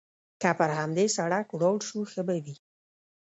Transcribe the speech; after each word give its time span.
که 0.41 0.49
پر 0.57 0.69
همدې 0.79 1.05
سړک 1.17 1.45
ولاړ 1.51 1.77
شو، 1.87 1.99
ښه 2.11 2.21
به 2.27 2.35
وي. 2.43 2.55